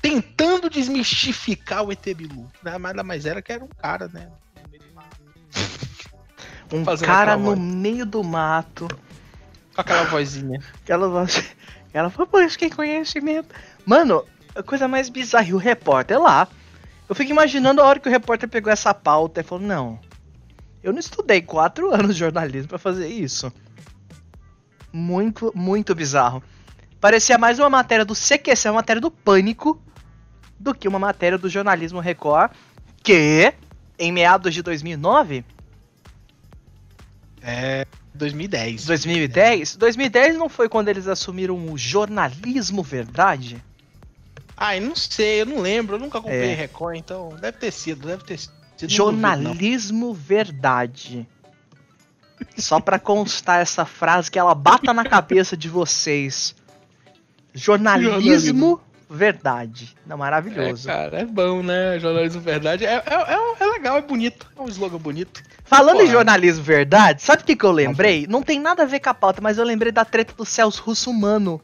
[0.00, 2.48] tentando desmistificar o ET Bilu.
[2.62, 4.30] Nada mais era que era um cara, né?
[6.72, 8.88] Um cara no meio do mato.
[9.74, 10.60] Com aquela vozinha.
[10.82, 11.54] Aquela voz.
[11.92, 13.54] Ela falou, pô, isso que é conhecimento.
[13.84, 15.48] Mano, a coisa mais bizarra.
[15.48, 16.48] E o repórter lá.
[17.08, 19.98] Eu fico imaginando a hora que o repórter pegou essa pauta e falou: Não,
[20.82, 23.52] eu não estudei quatro anos de jornalismo para fazer isso.
[24.90, 26.42] Muito, muito bizarro.
[27.00, 29.82] Parecia mais uma matéria do CQC, uma matéria do Pânico,
[30.58, 32.52] do que uma matéria do Jornalismo Record,
[33.02, 33.52] que,
[33.98, 35.44] em meados de 2009...
[37.42, 37.86] É...
[38.14, 38.84] 2010.
[38.84, 39.74] 2010?
[39.74, 39.78] É.
[39.78, 43.62] 2010 não foi quando eles assumiram o jornalismo verdade?
[44.56, 46.54] Ai, não sei, eu não lembro, eu nunca acompanhei é.
[46.54, 48.52] Record, então deve ter sido, deve ter sido.
[48.88, 51.26] Jornalismo verdade.
[52.56, 56.54] Só para constar essa frase que ela bata na cabeça de vocês.
[57.54, 58.80] Jornalismo, Jornalismo.
[59.12, 59.94] Verdade.
[60.06, 60.88] Não, maravilhoso.
[60.88, 61.98] É, cara, é bom, né?
[61.98, 62.84] Jornalismo verdade.
[62.84, 64.50] É, é, é, é legal, é bonito.
[64.56, 65.42] É um slogan bonito.
[65.64, 66.08] Falando Porra.
[66.08, 68.26] em jornalismo verdade, sabe o que, que eu lembrei?
[68.28, 70.82] Não tem nada a ver com a pauta, mas eu lembrei da treta do Celso
[70.82, 71.60] Russo Humano.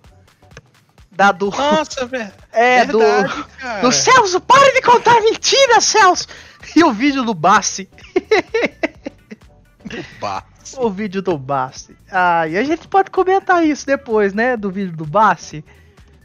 [1.10, 1.50] Da do.
[1.50, 2.32] Nossa, velho.
[2.52, 3.44] É, verdade, do.
[3.44, 3.80] Cara.
[3.80, 6.26] Do Celso, pare de contar mentira, Celso!
[6.74, 7.88] E o vídeo do Bassi.
[9.84, 10.76] do Bassi.
[10.76, 11.96] O vídeo do Bassi.
[12.10, 14.56] Ah, e a gente pode comentar isso depois, né?
[14.56, 15.64] Do vídeo do Bassi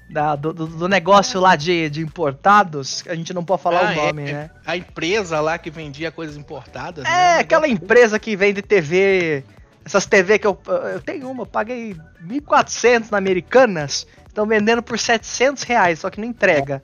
[0.09, 3.95] da, do, do, negócio lá de, de importados, a gente não pode falar ah, o
[3.95, 4.49] nome, é, né?
[4.65, 7.05] A empresa lá que vendia coisas importadas.
[7.05, 7.39] É, né?
[7.39, 9.43] aquela empresa que vende TV.
[9.85, 10.57] Essas TV que eu,
[10.93, 16.21] eu tenho uma, eu paguei 1.400 na Americanas, estão vendendo por 700 reais, só que
[16.21, 16.81] não entrega.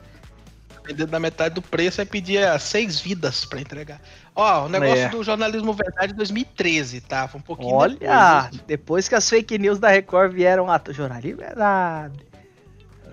[0.86, 4.02] Vendendo na metade do preço, aí pedia seis vidas para entregar.
[4.36, 5.10] Ó, o negócio é.
[5.10, 7.28] do jornalismo verdade 2013, tá?
[7.28, 11.38] Foi um pouquinho Olha, depois, depois que as fake news da Record vieram a jornalismo
[11.38, 12.29] verdade.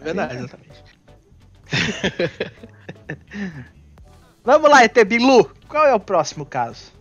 [0.03, 0.85] Verdade, exatamente.
[4.45, 5.51] Vamos lá, ET Bilu.
[5.69, 6.95] Qual é o próximo caso?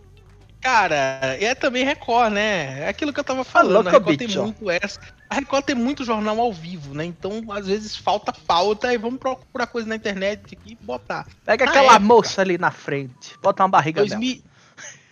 [0.60, 2.80] Cara, é também Record, né?
[2.80, 3.86] É aquilo que eu tava falando.
[3.86, 4.98] a Record tem muito essa.
[5.30, 7.04] A Record tem muito jornal ao vivo, né?
[7.04, 11.24] Então, às vezes, falta pauta e vamos procurar coisa na internet aqui e botar.
[11.44, 14.42] Pega na aquela época, moça ali na frente, bota uma barriga 2000,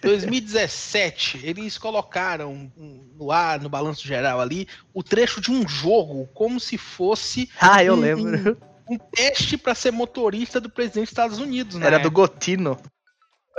[0.04, 2.70] 2017, eles colocaram
[3.16, 7.50] no ar, no balanço geral ali, o trecho de um jogo, como se fosse.
[7.60, 8.58] Ah, eu um, lembro.
[8.88, 11.86] Um, um teste para ser motorista do presidente dos Estados Unidos, né?
[11.86, 12.78] Era do Gotino.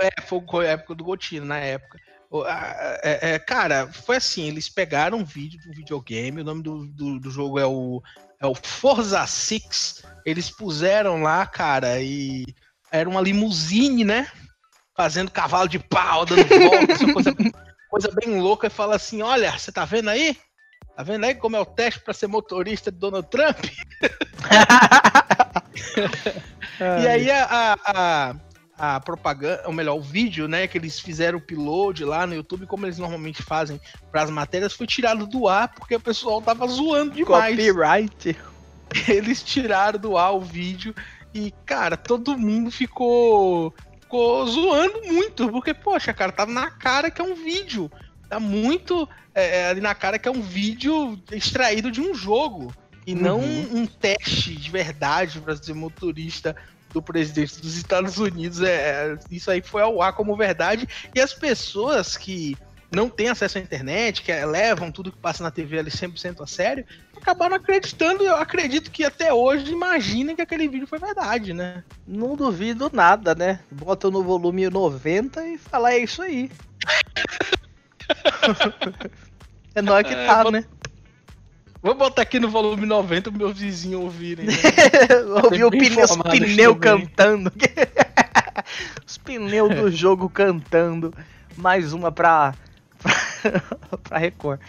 [0.00, 1.98] É, foi a época do Gotino, na época.
[3.02, 6.86] É, é, cara, foi assim: eles pegaram um vídeo de um videogame, o nome do,
[6.86, 8.02] do, do jogo é o,
[8.40, 10.02] é o Forza 6.
[10.24, 12.44] Eles puseram lá, cara, e
[12.90, 14.28] era uma limusine, né?
[14.96, 17.36] Fazendo cavalo de pau, dando volta, coisa,
[17.90, 20.36] coisa bem louca, e fala assim: Olha, você tá vendo aí?
[20.96, 23.58] Tá vendo aí como é o teste para ser motorista de Donald Trump?
[26.80, 28.34] e aí a, a,
[28.78, 32.66] a, propaganda, ou melhor, o vídeo, né, que eles fizeram o upload lá no YouTube,
[32.66, 33.78] como eles normalmente fazem
[34.10, 37.54] para as matérias, foi tirado do ar porque o pessoal tava zoando demais.
[37.54, 38.34] Copyright.
[39.06, 40.94] Eles tiraram do ar o vídeo
[41.34, 43.74] e, cara, todo mundo ficou
[44.06, 47.90] ficou zoando muito, porque, poxa, cara, tá na cara que é um vídeo.
[48.28, 52.72] Tá muito é, é ali na cara que é um vídeo extraído de um jogo.
[53.06, 53.20] E uhum.
[53.20, 56.56] não um teste de verdade para ser motorista
[56.92, 58.62] do presidente dos Estados Unidos.
[58.62, 60.88] É, é, isso aí foi ao ar como verdade.
[61.14, 62.56] E as pessoas que
[62.90, 66.46] não têm acesso à internet, que levam tudo que passa na TV ali 100% a
[66.46, 66.84] sério,
[67.16, 71.82] acabaram acreditando, eu acredito que até hoje imaginem que aquele vídeo foi verdade, né?
[72.06, 73.60] Não duvido nada, né?
[73.70, 76.50] Bota no volume 90 e fala, é isso aí.
[79.74, 80.52] é nóis que é, tá, vou...
[80.52, 80.64] né?
[81.82, 84.46] Vou botar aqui no volume 90 pro meu vizinho ouvirem.
[84.46, 84.54] Né?
[85.44, 87.52] Ouvir o pneu, os pneus cantando.
[89.06, 91.14] os pneus do jogo cantando.
[91.56, 92.54] Mais uma pra,
[94.02, 94.60] pra, Record.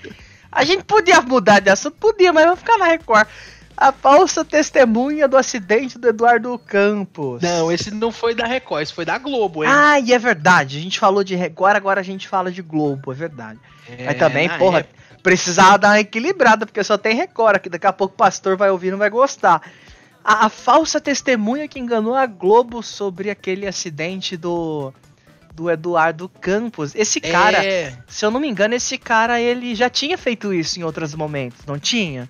[0.52, 1.98] A gente podia mudar de assunto?
[2.00, 3.28] Podia, mas vamos ficar na Record.
[3.76, 7.44] A falsa testemunha do acidente do Eduardo Campos.
[7.44, 9.70] Não, esse não foi da Record, esse foi da Globo, hein?
[9.72, 10.78] Ah, e é verdade.
[10.78, 13.60] A gente falou de Record, agora a gente fala de Globo, é verdade.
[13.88, 14.96] É, mas também, porra, época...
[15.22, 17.70] precisava dar uma equilibrada, porque só tem Record aqui.
[17.70, 19.62] Daqui a pouco o pastor vai ouvir e não vai gostar.
[20.24, 24.92] A, a falsa testemunha que enganou a Globo sobre aquele acidente do
[25.58, 26.94] do Eduardo Campos.
[26.94, 27.98] Esse cara, é.
[28.08, 31.66] se eu não me engano, esse cara ele já tinha feito isso em outros momentos,
[31.66, 32.30] não tinha?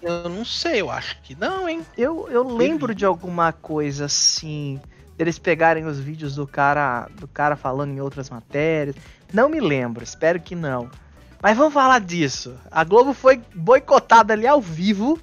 [0.00, 1.82] Eu não sei, eu acho que não, hein?
[1.98, 4.80] Eu, eu lembro de alguma coisa assim,
[5.18, 8.96] deles pegarem os vídeos do cara, do cara falando em outras matérias.
[9.30, 10.90] Não me lembro, espero que não.
[11.42, 12.58] Mas vamos falar disso.
[12.70, 15.20] A Globo foi boicotada ali ao vivo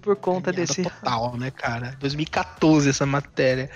[0.00, 1.96] por conta desse total, né, cara?
[1.98, 3.68] 2014 essa matéria.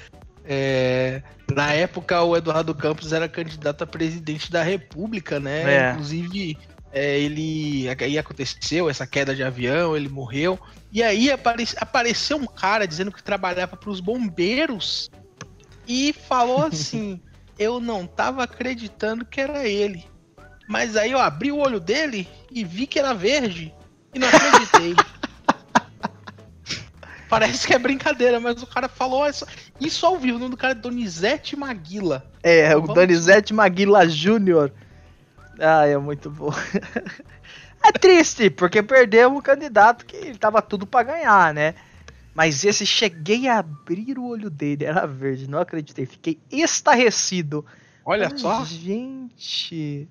[0.44, 1.22] É,
[1.54, 5.88] na época, o Eduardo Campos era candidato a presidente da República, né?
[5.88, 5.90] É.
[5.90, 6.58] Inclusive,
[6.92, 7.86] é, ele.
[7.88, 10.58] Aí aconteceu essa queda de avião, ele morreu.
[10.92, 15.10] E aí apare, apareceu um cara dizendo que trabalhava para os bombeiros
[15.86, 17.20] e falou assim:
[17.58, 20.04] Eu não tava acreditando que era ele.
[20.68, 23.74] Mas aí eu abri o olho dele e vi que era verde
[24.14, 24.94] e não acreditei.
[27.30, 29.46] Parece que é brincadeira, mas o cara falou isso,
[29.80, 30.36] isso ao vivo.
[30.36, 32.28] O nome do cara é Donizete Maguila.
[32.42, 34.72] É, então, o Donizete Maguila Júnior.
[35.60, 36.50] Ah, é muito bom.
[37.84, 41.76] é triste, porque perdeu um candidato que tava tudo para ganhar, né?
[42.34, 47.64] Mas esse cheguei a abrir o olho dele, era verde, não acreditei, fiquei estarrecido.
[48.04, 48.64] Olha Ai, só.
[48.64, 50.08] Gente.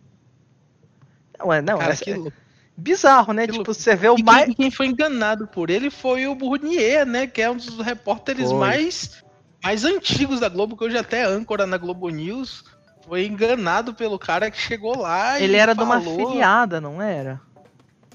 [1.38, 2.32] Não, é, não, Cara, essa, que é
[2.80, 3.46] bizarro, né?
[3.46, 4.46] tipo, você vê o e mais.
[4.46, 7.28] Quem, quem, foi enganado por ele foi o Bournier, né?
[7.28, 9.24] Que é um dos repórteres mais,
[9.64, 12.64] mais antigos da Globo, que hoje até âncora na Globo News.
[13.08, 16.00] Foi enganado pelo cara que chegou lá Ele era falou...
[16.00, 17.42] de uma filiada, não era?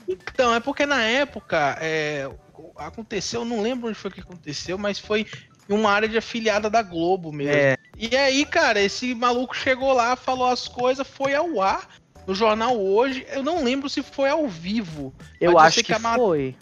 [0.06, 2.30] Então, é porque na época é,
[2.76, 5.26] aconteceu, não lembro onde foi que aconteceu, mas foi
[5.68, 7.54] em uma área de afiliada da Globo mesmo.
[7.54, 7.76] É.
[7.96, 11.88] E aí, cara, esse maluco chegou lá, falou as coisas, foi ao ar
[12.26, 13.26] no jornal hoje.
[13.30, 15.14] Eu não lembro se foi ao vivo.
[15.40, 16.56] Eu acho que, que a foi.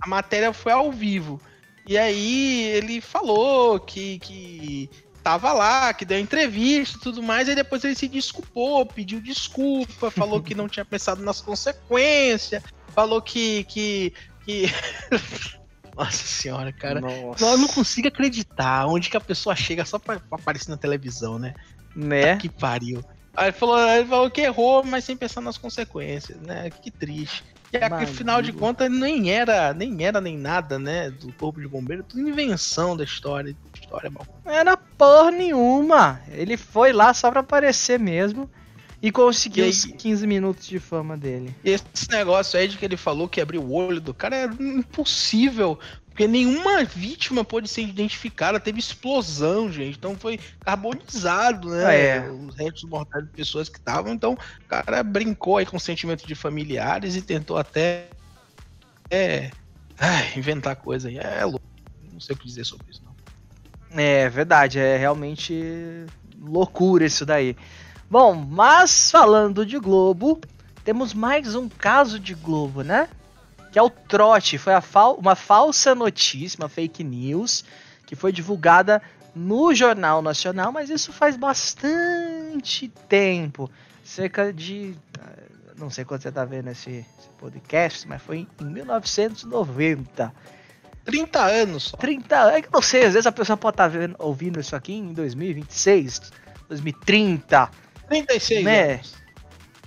[0.00, 1.40] A matéria foi ao vivo.
[1.86, 4.90] E aí ele falou que, que
[5.22, 10.10] tava lá, que deu entrevista e tudo mais, e depois ele se desculpou, pediu desculpa,
[10.10, 13.64] falou que não tinha pensado nas consequências, falou que.
[13.64, 14.12] que,
[14.44, 14.66] que...
[15.94, 17.00] Nossa senhora, cara.
[17.00, 17.44] Nossa.
[17.44, 21.38] Eu não consigo acreditar onde que a pessoa chega só pra, pra aparecer na televisão,
[21.38, 21.52] né?
[21.94, 22.36] Né?
[22.38, 23.04] Que pariu.
[23.34, 26.70] Aí ele falou, ele falou que errou, mas sem pensar nas consequências, né?
[26.70, 27.42] Que triste.
[27.72, 31.10] E afinal de contas nem era, nem era nem nada, né?
[31.10, 33.56] Do corpo de bombeiro, tudo invenção da história.
[33.74, 34.26] História mal.
[34.44, 36.20] Era porra nenhuma.
[36.30, 38.50] Ele foi lá só pra aparecer mesmo.
[39.00, 41.52] E conseguiu e aí, os 15 minutos de fama dele.
[41.64, 45.76] Esse negócio aí de que ele falou que abriu o olho do cara é impossível.
[46.12, 49.96] Porque nenhuma vítima pôde ser identificada, teve explosão, gente.
[49.96, 51.86] Então foi carbonizado, né?
[51.86, 52.30] Ah, é.
[52.30, 54.12] Os restos mortais de pessoas que estavam.
[54.12, 58.08] Então o cara brincou aí com o sentimento de familiares e tentou até
[59.10, 59.50] é,
[59.98, 61.18] ai, inventar coisa aí.
[61.18, 61.64] É louco.
[62.12, 63.12] Não sei o que dizer sobre isso, não.
[63.98, 66.06] É verdade, é realmente
[66.38, 67.56] loucura isso daí.
[68.10, 70.40] Bom, mas falando de Globo,
[70.84, 73.08] temos mais um caso de Globo, né?
[73.72, 74.58] Que é o trote.
[74.58, 77.64] Foi fal uma falsa notícia, uma fake news,
[78.06, 79.02] que foi divulgada
[79.34, 83.70] no Jornal Nacional, mas isso faz bastante tempo.
[84.04, 84.94] Cerca de.
[85.18, 85.42] Eh,
[85.78, 90.32] não sei quando você está vendo esse, esse, podcast, mas foi em 1990.
[91.04, 91.96] 30 anos só.
[91.96, 92.54] 30 anos.
[92.58, 96.30] É não sei, às vezes a pessoa pode estar tá ouvindo isso aqui em 2026,
[96.68, 97.70] 2030.
[98.08, 98.92] 36 né?
[98.94, 99.21] anos.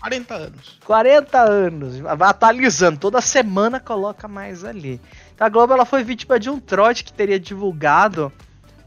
[0.05, 0.79] 40 anos.
[0.85, 1.97] 40 anos.
[1.97, 2.99] Vai atualizando.
[2.99, 5.01] Toda semana coloca mais ali.
[5.33, 8.31] Então, a Globo ela foi vítima de um trote que teria divulgado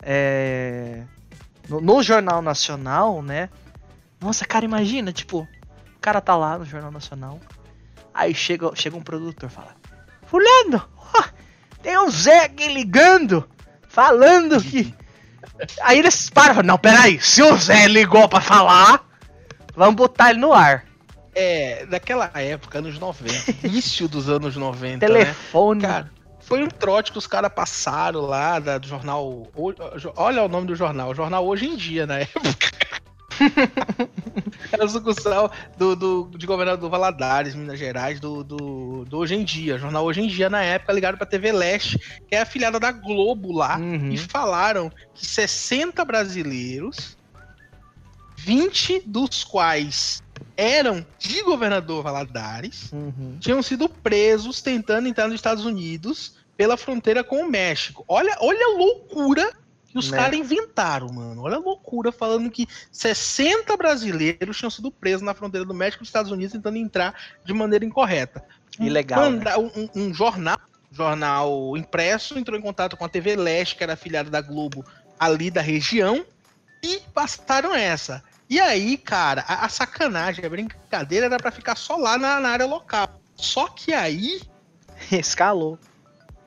[0.00, 1.02] é,
[1.68, 3.50] no, no, Jornal Nacional, né?
[4.20, 7.40] Nossa, cara, imagina, tipo, o cara tá lá no Jornal Nacional.
[8.14, 9.74] Aí chega, chega um produtor fala:
[10.24, 11.24] Fulano, oh,
[11.82, 13.48] tem um Zé aqui ligando,
[13.88, 14.94] falando que.
[15.82, 19.04] Aí eles param, não, peraí, se o Zé ligou pra falar,
[19.74, 20.87] vamos botar ele no ar.
[21.40, 23.32] É, daquela época, anos 90,
[23.64, 25.06] início dos anos 90.
[25.06, 25.82] Telefone.
[25.82, 25.88] Né?
[25.88, 29.46] Cara, foi um trote que os caras passaram lá da, do jornal.
[30.16, 32.72] Olha o nome do jornal, jornal Hoje em Dia, na época.
[34.72, 39.78] Era sucursal do, do, de governador Valadares, Minas Gerais, do, do, do, Hoje em Dia.
[39.78, 43.52] Jornal Hoje em Dia, na época, ligado pra TV Leste, que é afiliada da Globo
[43.52, 44.10] lá, uhum.
[44.10, 47.16] e falaram que 60 brasileiros,
[48.38, 50.20] 20 dos quais
[50.56, 53.36] eram de governador Valadares, uhum.
[53.40, 58.04] tinham sido presos tentando entrar nos Estados Unidos pela fronteira com o México.
[58.08, 59.52] Olha, olha a loucura
[59.88, 60.18] que os né?
[60.18, 61.42] caras inventaram, mano.
[61.42, 66.04] Olha a loucura, falando que 60 brasileiros tinham sido presos na fronteira do México e
[66.04, 68.44] dos Estados Unidos tentando entrar de maneira incorreta.
[68.78, 69.28] Ilegal.
[69.28, 69.56] Um, né?
[69.56, 70.58] um, um jornal,
[70.92, 74.84] jornal impresso, entrou em contato com a TV Leste, que era afiliada da Globo
[75.18, 76.24] ali da região,
[76.82, 78.22] e passaram essa.
[78.48, 82.48] E aí, cara, a, a sacanagem, a brincadeira era para ficar só lá na, na
[82.48, 83.08] área local.
[83.36, 84.40] Só que aí.
[85.12, 85.78] Escalou.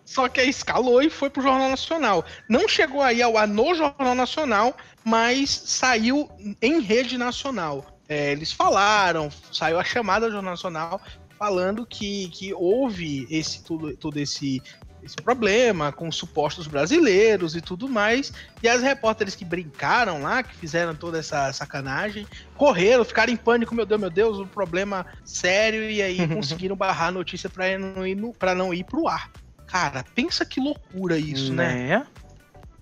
[0.03, 2.25] Só que aí escalou e foi pro Jornal Nacional.
[2.49, 6.29] Não chegou aí ao ar no Jornal Nacional, mas saiu
[6.61, 7.85] em rede nacional.
[8.09, 11.01] É, eles falaram, saiu a chamada do Jornal Nacional
[11.39, 14.61] falando que, que houve esse tudo, todo esse,
[15.03, 18.31] esse problema com os supostos brasileiros e tudo mais.
[18.61, 23.73] E as repórteres que brincaram lá, que fizeram toda essa sacanagem, correram, ficaram em pânico,
[23.73, 28.05] meu Deus, meu Deus, um problema sério, e aí conseguiram barrar a notícia para não
[28.05, 29.31] ir para não ir pro ar.
[29.67, 31.73] Cara, pensa que loucura isso, né?
[31.73, 32.07] né?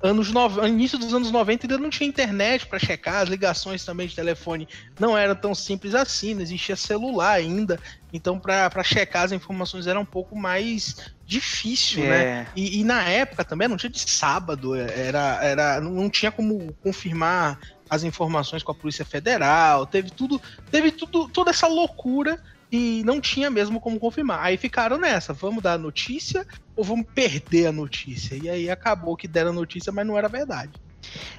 [0.02, 0.66] Anos no...
[0.66, 4.68] Início dos anos 90 ainda não tinha internet para checar, as ligações também de telefone
[4.98, 7.78] não eram tão simples assim, não existia celular ainda.
[8.14, 12.08] Então, para checar as informações era um pouco mais difícil, né?
[12.08, 12.26] é.
[12.26, 12.48] né?
[12.56, 17.60] E, e, na época também não tinha de sábado, era, era, não tinha como confirmar
[17.90, 23.20] as informações com a Polícia Federal, teve tudo, teve tudo, toda essa loucura e não
[23.20, 24.44] tinha mesmo como confirmar.
[24.44, 28.36] Aí ficaram nessa, vamos dar a notícia ou vamos perder a notícia?
[28.36, 30.72] E aí acabou que deram a notícia, mas não era verdade.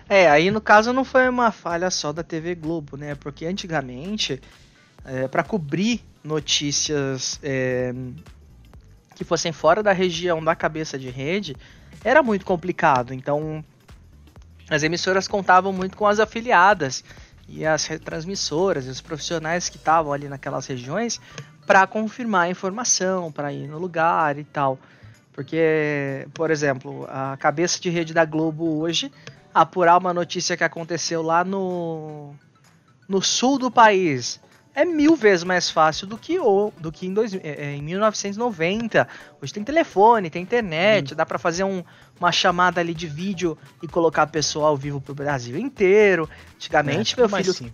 [0.08, 3.14] É, aí no caso não foi uma falha só da TV Globo, né?
[3.14, 4.40] Porque antigamente,
[5.04, 7.94] é, para cobrir notícias é,
[9.14, 11.54] que fossem fora da região da cabeça de rede,
[12.02, 13.14] era muito complicado.
[13.14, 13.64] Então,
[14.68, 17.04] as emissoras contavam muito com as afiliadas
[17.50, 21.20] e as retransmissoras e os profissionais que estavam ali naquelas regiões
[21.66, 24.78] para confirmar a informação, para ir no lugar e tal.
[25.32, 29.10] Porque, por exemplo, a cabeça de rede da Globo hoje
[29.52, 32.34] apurar uma notícia que aconteceu lá no,
[33.08, 34.40] no sul do país
[34.74, 37.82] é mil vezes mais fácil do que, o, do que em, dois, é, é em
[37.82, 39.06] 1990.
[39.40, 41.16] Hoje tem telefone, tem internet, hum.
[41.16, 41.82] dá para fazer um,
[42.18, 46.28] uma chamada ali de vídeo e colocar a pessoa ao vivo pro Brasil inteiro.
[46.54, 47.72] Antigamente, é, meu filho, assim?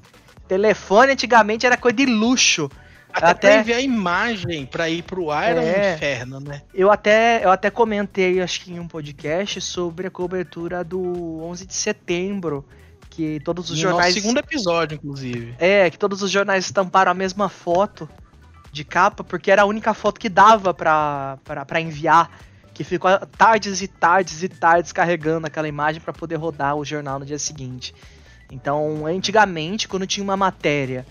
[0.48, 2.70] telefone antigamente era coisa de luxo.
[3.12, 5.94] Até, até enviar imagem para ir pro ar era um é.
[5.94, 6.61] inferno, né?
[6.74, 11.66] Eu até, eu até comentei, acho que em um podcast, sobre a cobertura do 11
[11.66, 12.64] de setembro
[13.16, 14.14] que todos os jornais.
[14.14, 15.55] No segundo episódio, inclusive.
[15.59, 18.07] É, que todos os jornais estamparam a mesma foto
[18.70, 22.31] de capa, porque era a única foto que dava pra, pra, pra enviar.
[22.74, 27.18] Que ficou tardes e tardes e tardes carregando aquela imagem para poder rodar o jornal
[27.18, 27.94] no dia seguinte.
[28.52, 31.07] Então, antigamente, quando tinha uma matéria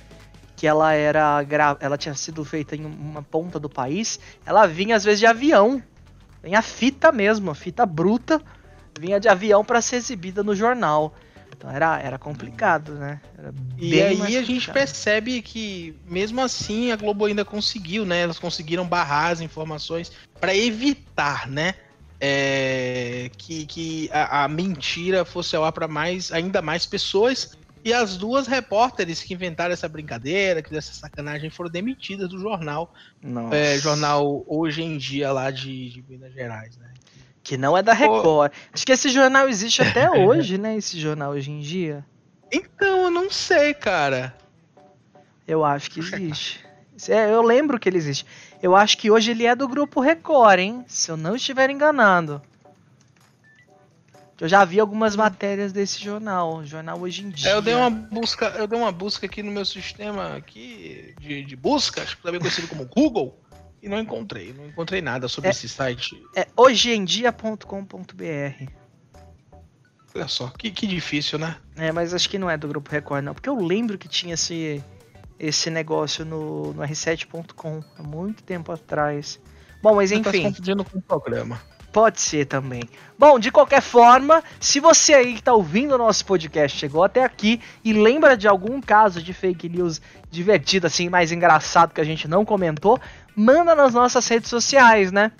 [0.55, 1.43] que ela era
[1.81, 5.81] ela tinha sido feita em uma ponta do país, ela vinha às vezes de avião.
[6.43, 8.39] Vinha fita mesmo, fita bruta,
[8.99, 11.15] vinha de avião para ser exibida no jornal.
[11.57, 13.21] Então era, era complicado, né?
[13.37, 18.21] Era e aí a gente percebe que, mesmo assim, a Globo ainda conseguiu, né?
[18.21, 21.75] Elas conseguiram barrar as informações para evitar, né?
[22.19, 27.57] É, que que a, a, mentira fosse ao ar para mais, ainda mais pessoas.
[27.83, 32.91] E as duas repórteres que inventaram essa brincadeira, que essa sacanagem, foram demitidas do jornal.
[33.51, 36.91] É, jornal Hoje em Dia lá de, de Minas Gerais, né?
[37.45, 38.23] Que não é da Record.
[38.51, 38.59] Pô.
[38.73, 40.75] Acho que esse jornal existe até hoje, né?
[40.75, 42.03] Esse jornal hoje em dia.
[42.51, 44.35] Então, eu não sei, cara.
[45.47, 46.65] Eu acho que existe.
[47.07, 48.25] É, eu lembro que ele existe.
[48.63, 50.85] Eu acho que hoje ele é do grupo Record, hein?
[50.87, 52.41] Se eu não estiver enganado.
[54.41, 57.51] Eu já vi algumas matérias desse jornal, jornal hoje em dia.
[57.51, 61.43] É, eu dei uma busca, eu dei uma busca aqui no meu sistema aqui de,
[61.43, 63.39] de busca, acho que também conhecido como Google
[63.85, 64.51] e não encontrei.
[64.51, 66.19] Não encontrei nada sobre é, esse site.
[66.35, 68.71] É hojeemdia.com.br.
[70.15, 71.57] Olha só, que, que difícil, né?
[71.75, 73.35] É, mas acho que não é do Grupo Record, não.
[73.35, 74.83] Porque eu lembro que tinha esse,
[75.39, 79.39] esse negócio no, no R7.com há muito tempo atrás.
[79.83, 80.23] Bom, mas enfim.
[80.23, 81.61] Você tá confundindo com o programa.
[81.91, 82.81] Pode ser também.
[83.17, 87.23] Bom, de qualquer forma, se você aí que está ouvindo o nosso podcast chegou até
[87.23, 92.03] aqui e lembra de algum caso de fake news divertido, assim, mais engraçado que a
[92.03, 92.99] gente não comentou,
[93.35, 95.31] manda nas nossas redes sociais, né?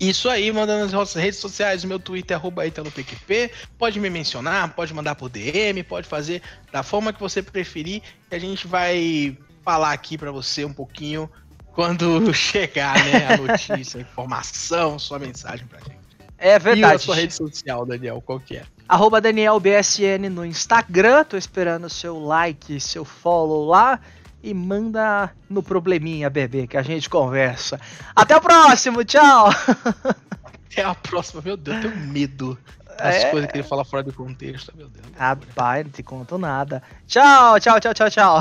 [0.00, 3.50] Isso aí, manda nas nossas redes sociais, o meu Twitter, arroba PQP.
[3.78, 6.40] Pode me mencionar, pode mandar por DM, pode fazer
[6.72, 8.02] da forma que você preferir.
[8.30, 11.30] E a gente vai falar aqui para você um pouquinho
[11.74, 16.00] quando chegar, né, a notícia, a informação, sua mensagem pra gente.
[16.38, 16.94] É verdade.
[16.94, 18.64] E a sua rede social, Daniel, qual que é?
[18.88, 24.00] Arroba DanielBSN no Instagram, tô esperando seu like, seu follow lá
[24.42, 27.80] e manda no probleminha, bebê, que a gente conversa.
[28.14, 29.48] Até o próximo, tchau!
[30.70, 32.58] Até a próxima, meu Deus, eu tenho medo
[32.96, 33.30] das é...
[33.30, 35.06] coisas que ele fala fora do contexto, meu Deus.
[35.16, 36.82] Rapaz, não te conto nada.
[37.06, 38.40] Tchau, tchau, tchau, tchau, tchau.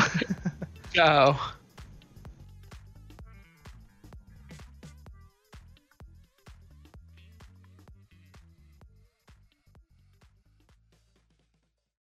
[0.92, 1.59] Tchau.